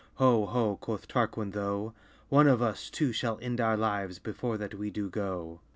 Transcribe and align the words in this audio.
Ho, 0.15 0.47
ho, 0.47 0.77
quoth 0.77 1.07
Tarquin 1.07 1.51
tho' 1.51 1.93
One 2.29 2.47
of 2.47 2.59
us 2.59 2.89
two 2.89 3.13
shall 3.13 3.37
ende 3.39 3.61
our 3.61 3.77
lives 3.77 4.17
Before 4.17 4.57
that 4.57 4.73
we 4.73 4.89
do 4.89 5.11
go. 5.11 5.59